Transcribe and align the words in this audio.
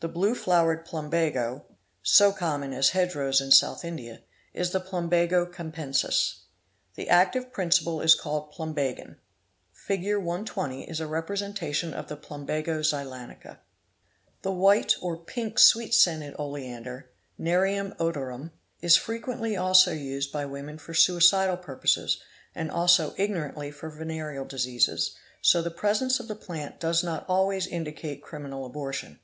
The' 0.00 0.08
blue 0.08 0.34
flowered 0.34 0.84
plumbago, 0.84 1.64
so 2.02 2.32
common 2.32 2.74
as 2.74 2.90
hedge 2.90 3.14
rows 3.14 3.40
in 3.40 3.50
South 3.50 3.82
India, 3.82 4.20
is 4.52 4.72
the 4.72 4.78
Plumbago 4.78 5.46
capensis. 5.46 6.40
The 6.96 7.08
active 7.08 7.50
principle 7.50 8.02
is 8.02 8.14
called 8.14 8.52
Plumbagin. 8.52 9.16
Fig. 9.72 10.02
120— 10.18 10.84
is 10.90 11.00
a 11.00 11.06
representation 11.06 11.94
of 11.94 12.08
the 12.08 12.16
Plumbago 12.18 12.82
zeylanica. 12.82 13.56
The 14.42 14.52
white 14.52 14.96
or 15.00 15.16
pink 15.16 15.58
sweet 15.58 15.94
scented 15.94 16.34
oleander, 16.38 17.08
Neriwm 17.40 17.96
odorum 17.96 17.96
Utioe: 17.96 17.96
Hind.; 18.00 18.40
Alari, 18.40 18.40
Tam.) 18.40 18.52
is 18.82 18.96
frequently 18.98 19.56
also 19.56 19.92
used 19.94 20.30
by 20.30 20.44
women 20.44 20.76
for 20.76 20.92
suicidal 20.92 21.56
purposes— 21.56 22.20
and*also 22.54 23.14
ignorantly 23.16 23.70
for 23.70 23.88
venereal 23.88 24.44
diseases, 24.44 25.16
so 25.40 25.62
the 25.62 25.70
presence 25.70 26.20
of 26.20 26.28
the 26.28 26.36
plant 26.36 26.78
does 26.78 27.02
not 27.02 27.24
always 27.30 27.66
indicate 27.66 28.22
criminal 28.22 28.66
abortion. 28.66 29.20